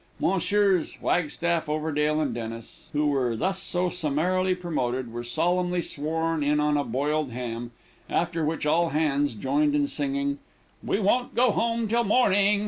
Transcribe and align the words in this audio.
Messrs. 0.19 0.97
Wagstaff, 0.99 1.67
Overdale, 1.67 2.19
and 2.23 2.33
Dennis, 2.33 2.87
who 2.91 3.05
were 3.05 3.35
thus 3.35 3.59
so 3.61 3.89
summarily 3.91 4.55
promoted, 4.55 5.13
were 5.13 5.23
solemnly 5.23 5.83
sworn 5.83 6.41
in 6.41 6.59
on 6.59 6.75
a 6.75 6.83
boiled 6.83 7.29
ham, 7.33 7.69
after 8.09 8.43
which 8.43 8.65
all 8.65 8.89
hands 8.89 9.35
joined 9.35 9.75
in 9.75 9.85
singing, 9.87 10.39
"We 10.83 10.99
won't 10.99 11.35
go 11.35 11.51
home 11.51 11.87
till 11.87 12.03
morning." 12.03 12.59